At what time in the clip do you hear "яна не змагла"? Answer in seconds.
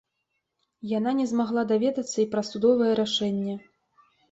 0.97-1.61